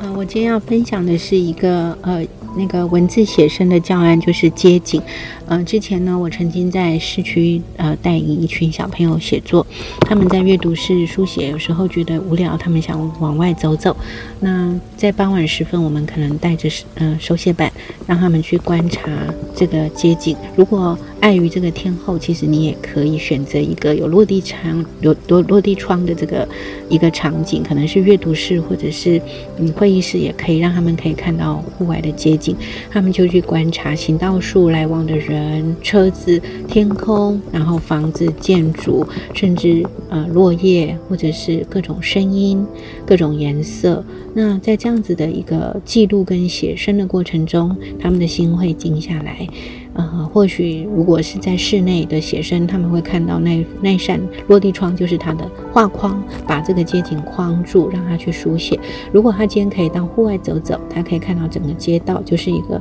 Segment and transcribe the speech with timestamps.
[0.00, 2.24] 呃，我今天要分享的是一个呃。
[2.58, 5.00] 那个文字写生的教案就是街景，
[5.46, 9.64] 嗯，之前呢，我曾经在市区呃带领一群小朋友写作，
[10.00, 13.96] 他们在阅读室书写，有时候觉得无聊，他们想往外走走。
[14.40, 17.72] 那在傍晚时分，我们可能带着呃手写板，
[18.08, 19.08] 让他们去观察
[19.54, 20.36] 这个街景。
[20.56, 26.48] 如果碍于这个天候，其实你也可以选择一个有落地窗、有落落地窗的这个
[26.88, 29.20] 一个场景，可能是阅读室或者是
[29.58, 32.47] 嗯会议室，也可以让他们可以看到户外的街景。
[32.90, 42.64] 他们就去观察行道树、来往的人、车子、天空，然后房子、建筑，甚至呃落叶或者是各种声音、
[43.06, 44.04] 各种颜色。
[44.34, 49.46] 那在这样子的一个记录跟写生的过程中，他们的心会静下来。
[49.98, 58.78] 呃，或许如果是在室内的学生，他们会看到那那扇落地窗就是他的画框，把这个街景框住，让他去书写。
[59.12, 62.80] 如果他今天可以到户外走走，他可以看到整个街道就是一个。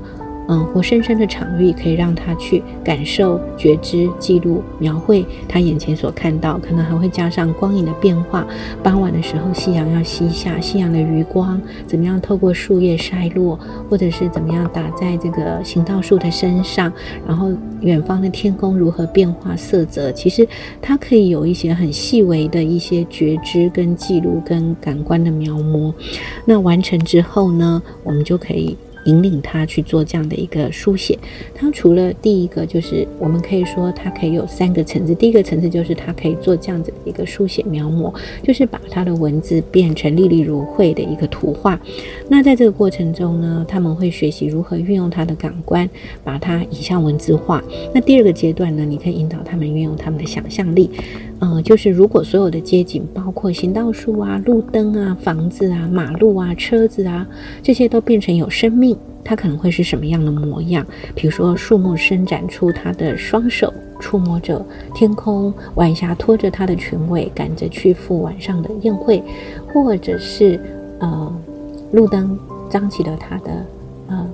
[0.50, 8.48] 嗯，活生生的场域可以让他去感受、觉知、记录、描绘他眼前所看到，可能还会加上光影的变化。
[8.82, 16.92] 傍晚的时候，夕阳要西下，夕阳的余光怎么样透过树叶筛落，或者是怎么样打在这个行道树的身上，
[17.28, 17.52] 然后
[17.82, 20.48] 远方的天空如何变化色泽，其实
[20.82, 25.94] 它可以有一些很细微的一些觉知跟记录跟感官的描摹。
[26.46, 28.78] 那完成之后呢，我们就可以。
[29.08, 31.18] 引领他去做这样的一个书写，
[31.56, 38.14] 他除了第一个就是我们可以说他可以有三个层次，第一个层次就是他可以做这样子的一个书写描摹，
[38.44, 41.80] 就是把他的文字变成历历如绘的一个图画。
[42.30, 45.90] 那在这个过程中呢，他们会学习如何运用他的感官，
[46.24, 47.64] 把它移向文字化。
[47.96, 50.90] 那第二个阶段呢，你可以引导他们运用他们的想象力。
[51.40, 57.28] 嗯，就是如果所有的街景，包括行道树啊、路灯啊、房子啊、马路啊、车子啊，
[57.62, 60.86] 这些都变成有生命，它可能会是什么样的模样？
[61.16, 69.22] 比如说，树木伸展出它的双手，触摸着天空；晚霞拖着它的裙尾，赶着去赴晚上的宴会；
[69.74, 70.60] 或者是
[71.00, 71.34] 呃，
[71.92, 72.38] 路灯
[72.70, 73.66] 张起了它的
[74.08, 74.30] 呃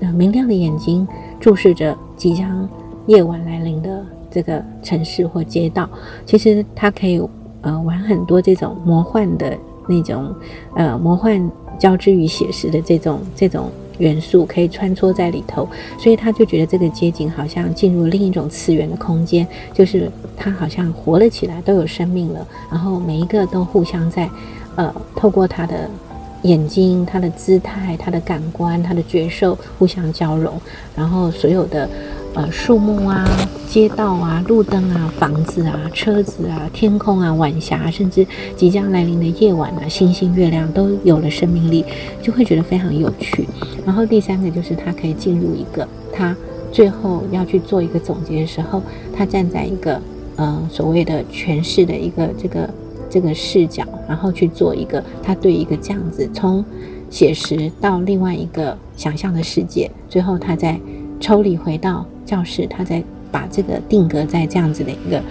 [0.00, 1.06] 呃明亮的眼睛，
[1.40, 2.68] 注视着即将
[3.06, 4.04] 夜晚来临的。
[4.30, 5.88] 这个城市或街道，
[6.26, 7.18] 其实它可以
[7.62, 9.56] 呃玩很多这种魔幻的
[9.88, 10.34] 那种
[10.76, 24.28] 呃魔幻交织于写实的这种这种元素，可以穿梭在里头，所以他就觉得这个街景好像进入另一种次元的空间，就是他好像活了起来，都有生命了，然后每一个都互相在
[24.76, 25.88] 呃透过他的
[26.42, 30.60] 眼睛、他的姿态、他的感官、他的觉受互相交融，
[30.96, 31.88] 然后所有的。
[32.38, 33.28] 呃，树木啊，
[33.68, 41.84] 街道啊，路灯啊，房子啊，车子啊，天空啊，晚霞，甚至即将来临的夜晚啊，星星、月亮都有了生命力，
[42.22, 43.48] 就会觉得非常有趣。
[43.84, 46.36] 然后第三个就是他可以进入一个，他
[46.70, 48.80] 最后要去做一个总结的时候，
[49.12, 50.00] 他站在一个
[50.36, 52.70] 呃所谓的诠释的一个这个
[53.10, 56.64] 这个视角，然后去做一个他对一个这样子从
[57.10, 60.78] 写实到另外一个想象的世界，最后他在
[61.20, 62.04] 抽离回到。
[62.24, 63.02] 教室，他在
[63.32, 65.22] 把这个定格在这样子的一个，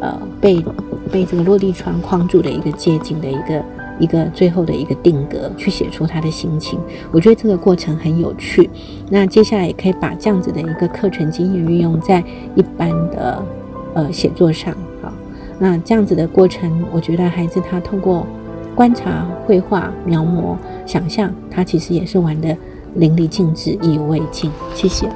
[0.00, 0.62] 呃，被
[1.10, 3.64] 被这个落地窗框住的一个街景的一个
[3.98, 6.78] 一个最后的一个定格，去写出他的心情。
[7.10, 8.68] 我觉得这个过程很有趣。
[9.08, 12.22] 那接下来也可以把这样子的一个课程经验运用在
[12.54, 13.42] 一般的
[13.94, 14.76] 呃写作上。
[15.00, 15.10] 好，
[15.58, 18.26] 那这样子的过程，我觉得孩子他通过
[18.74, 20.54] 观察、绘画、描摹、
[20.84, 22.54] 想象，他其实也是玩的
[22.94, 24.50] 淋漓尽致、意犹未尽。
[24.74, 25.08] 谢谢。